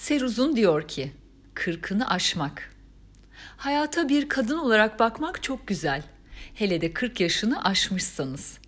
[0.00, 1.12] Seruzun diyor ki,
[1.54, 2.74] kırkını aşmak.
[3.56, 6.02] Hayata bir kadın olarak bakmak çok güzel.
[6.54, 8.58] Hele de 40 yaşını aşmışsanız.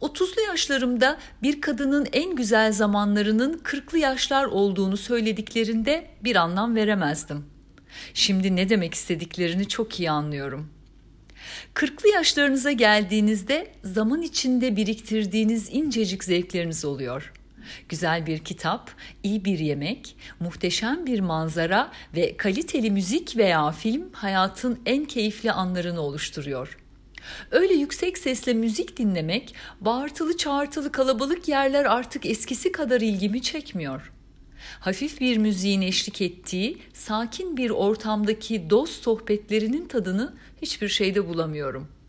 [0.00, 7.44] 30'lu yaşlarımda bir kadının en güzel zamanlarının 40'lı yaşlar olduğunu söylediklerinde bir anlam veremezdim.
[8.14, 10.70] Şimdi ne demek istediklerini çok iyi anlıyorum.
[11.74, 17.32] 40'lı yaşlarınıza geldiğinizde zaman içinde biriktirdiğiniz incecik zevkleriniz oluyor.
[17.88, 18.90] Güzel bir kitap,
[19.22, 26.00] iyi bir yemek, muhteşem bir manzara ve kaliteli müzik veya film hayatın en keyifli anlarını
[26.00, 26.78] oluşturuyor.
[27.50, 34.12] Öyle yüksek sesle müzik dinlemek, bağırtılı çağırtılı kalabalık yerler artık eskisi kadar ilgimi çekmiyor.
[34.80, 41.99] Hafif bir müziğin eşlik ettiği, sakin bir ortamdaki dost sohbetlerinin tadını hiçbir şeyde bulamıyorum.''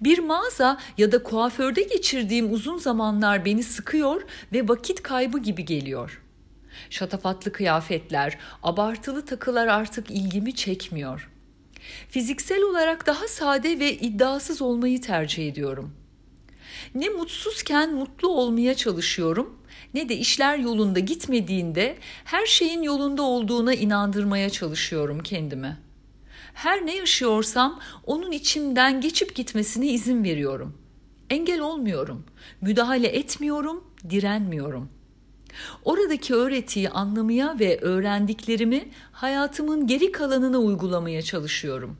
[0.00, 6.22] Bir mağaza ya da kuaförde geçirdiğim uzun zamanlar beni sıkıyor ve vakit kaybı gibi geliyor.
[6.90, 11.30] Şatafatlı kıyafetler, abartılı takılar artık ilgimi çekmiyor.
[12.08, 15.94] Fiziksel olarak daha sade ve iddiasız olmayı tercih ediyorum.
[16.94, 19.58] Ne mutsuzken mutlu olmaya çalışıyorum
[19.94, 25.76] ne de işler yolunda gitmediğinde her şeyin yolunda olduğuna inandırmaya çalışıyorum kendimi.
[26.54, 30.78] Her ne yaşıyorsam onun içimden geçip gitmesine izin veriyorum.
[31.30, 32.24] Engel olmuyorum,
[32.60, 34.88] müdahale etmiyorum, direnmiyorum.
[35.84, 41.96] Oradaki öğretiyi anlamaya ve öğrendiklerimi hayatımın geri kalanına uygulamaya çalışıyorum.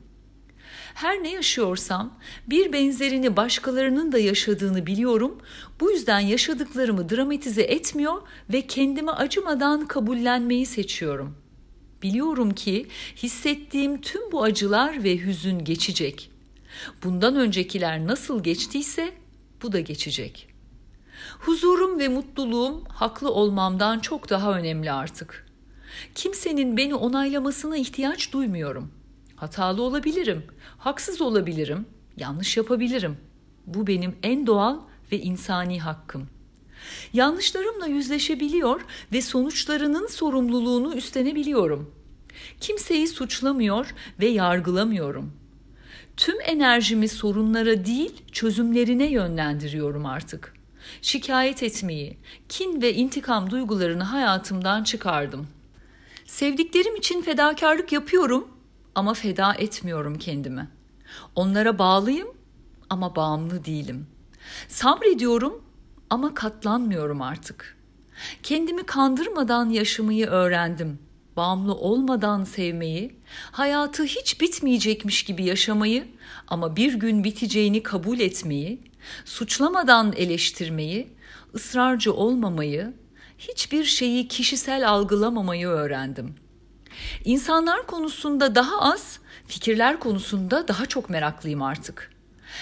[0.93, 5.37] Her ne yaşıyorsam bir benzerini başkalarının da yaşadığını biliyorum.
[5.79, 8.21] Bu yüzden yaşadıklarımı dramatize etmiyor
[8.53, 11.44] ve kendime acımadan kabullenmeyi seçiyorum.''
[12.01, 16.31] Biliyorum ki hissettiğim tüm bu acılar ve hüzün geçecek.
[17.03, 19.13] Bundan öncekiler nasıl geçtiyse
[19.61, 20.47] bu da geçecek.
[21.39, 25.45] Huzurum ve mutluluğum haklı olmamdan çok daha önemli artık.
[26.15, 28.91] Kimsenin beni onaylamasına ihtiyaç duymuyorum.
[29.35, 30.45] Hatalı olabilirim,
[30.77, 31.85] haksız olabilirim,
[32.17, 33.17] yanlış yapabilirim.
[33.67, 34.79] Bu benim en doğal
[35.11, 36.29] ve insani hakkım.
[37.13, 38.81] Yanlışlarımla yüzleşebiliyor
[39.13, 41.91] ve sonuçlarının sorumluluğunu üstlenebiliyorum.
[42.61, 45.33] Kimseyi suçlamıyor ve yargılamıyorum.
[46.17, 50.53] Tüm enerjimi sorunlara değil, çözümlerine yönlendiriyorum artık.
[51.01, 52.17] Şikayet etmeyi,
[52.49, 55.47] kin ve intikam duygularını hayatımdan çıkardım.
[56.25, 58.47] Sevdiklerim için fedakarlık yapıyorum
[58.95, 60.67] ama feda etmiyorum kendimi.
[61.35, 62.27] Onlara bağlıyım
[62.89, 64.07] ama bağımlı değilim.
[64.67, 65.63] Sabrediyorum
[66.09, 67.77] ama katlanmıyorum artık.
[68.43, 70.99] Kendimi kandırmadan yaşamayı öğrendim.
[71.37, 73.19] Bağımlı olmadan sevmeyi,
[73.51, 76.07] hayatı hiç bitmeyecekmiş gibi yaşamayı
[76.47, 78.81] ama bir gün biteceğini kabul etmeyi,
[79.25, 81.07] suçlamadan eleştirmeyi,
[81.55, 82.93] ısrarcı olmamayı,
[83.37, 86.35] hiçbir şeyi kişisel algılamamayı öğrendim.
[87.25, 92.14] İnsanlar konusunda daha az, fikirler konusunda daha çok meraklıyım artık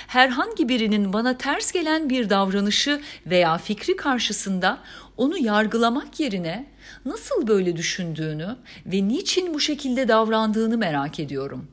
[0.07, 4.79] herhangi birinin bana ters gelen bir davranışı veya fikri karşısında
[5.17, 6.65] onu yargılamak yerine
[7.05, 8.55] nasıl böyle düşündüğünü
[8.85, 11.67] ve niçin bu şekilde davrandığını merak ediyorum.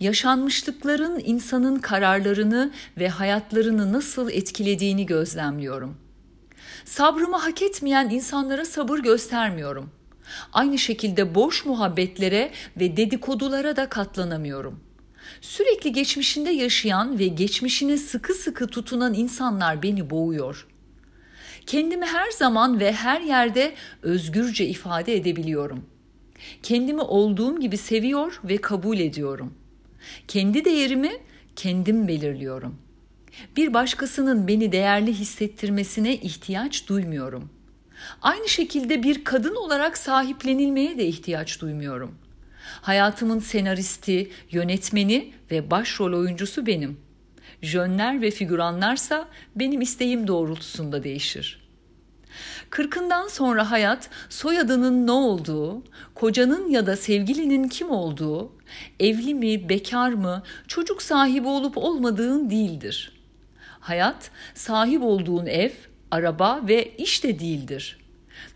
[0.00, 5.96] Yaşanmışlıkların insanın kararlarını ve hayatlarını nasıl etkilediğini gözlemliyorum.
[6.84, 9.90] Sabrımı hak etmeyen insanlara sabır göstermiyorum.
[10.52, 14.93] Aynı şekilde boş muhabbetlere ve dedikodulara da katlanamıyorum.''
[15.40, 20.66] Sürekli geçmişinde yaşayan ve geçmişine sıkı sıkı tutunan insanlar beni boğuyor.
[21.66, 25.84] Kendimi her zaman ve her yerde özgürce ifade edebiliyorum.
[26.62, 29.54] Kendimi olduğum gibi seviyor ve kabul ediyorum.
[30.28, 31.12] Kendi değerimi
[31.56, 32.78] kendim belirliyorum.
[33.56, 37.50] Bir başkasının beni değerli hissettirmesine ihtiyaç duymuyorum.
[38.22, 42.18] Aynı şekilde bir kadın olarak sahiplenilmeye de ihtiyaç duymuyorum.
[42.64, 47.00] Hayatımın senaristi, yönetmeni ve başrol oyuncusu benim.
[47.62, 51.64] Jönler ve figüranlarsa benim isteğim doğrultusunda değişir.
[52.70, 55.82] Kırkından sonra hayat soyadının ne olduğu,
[56.14, 58.52] kocanın ya da sevgilinin kim olduğu,
[59.00, 63.12] evli mi, bekar mı, çocuk sahibi olup olmadığın değildir.
[63.80, 65.70] Hayat sahip olduğun ev,
[66.10, 67.98] araba ve iş de değildir.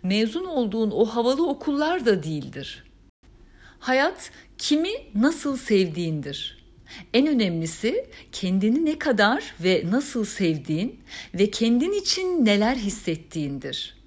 [0.02, 2.84] Mezun olduğun o havalı okullar da değildir.
[3.78, 6.58] Hayat kimi nasıl sevdiğindir.
[7.14, 11.00] En önemlisi kendini ne kadar ve nasıl sevdiğin
[11.34, 13.98] ve kendin için neler hissettiğindir.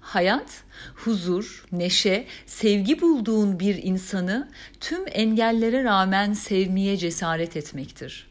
[0.00, 0.62] Hayat,
[0.94, 4.48] huzur, neşe, sevgi bulduğun bir insanı
[4.80, 8.28] tüm engellere rağmen sevmeye cesaret etmektir.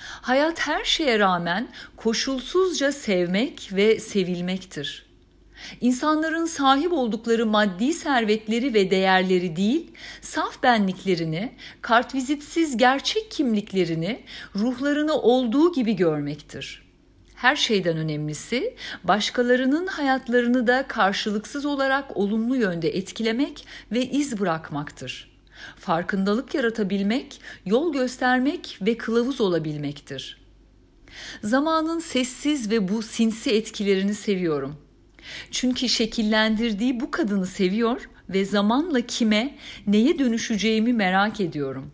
[0.00, 5.09] Hayat her şeye rağmen koşulsuzca sevmek ve sevilmektir.
[5.80, 9.90] İnsanların sahip oldukları maddi servetleri ve değerleri değil,
[10.20, 11.52] saf benliklerini,
[11.82, 14.20] kartvizitsiz gerçek kimliklerini,
[14.56, 16.90] ruhlarını olduğu gibi görmektir.
[17.34, 18.74] Her şeyden önemlisi
[19.04, 25.30] başkalarının hayatlarını da karşılıksız olarak olumlu yönde etkilemek ve iz bırakmaktır.
[25.76, 30.40] Farkındalık yaratabilmek, yol göstermek ve kılavuz olabilmektir.
[31.42, 34.76] Zamanın sessiz ve bu sinsi etkilerini seviyorum.
[35.50, 41.90] Çünkü şekillendirdiği bu kadını seviyor ve zamanla kime, neye dönüşeceğimi merak ediyorum.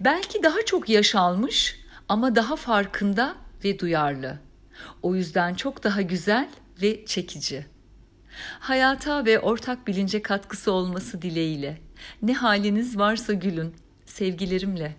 [0.00, 1.76] Belki daha çok yaş almış
[2.08, 3.34] ama daha farkında
[3.64, 4.38] ve duyarlı.
[5.02, 6.48] O yüzden çok daha güzel
[6.82, 7.66] ve çekici.
[8.60, 11.78] Hayata ve ortak bilince katkısı olması dileğiyle.
[12.22, 13.74] Ne haliniz varsa gülün.
[14.06, 14.96] Sevgilerimle.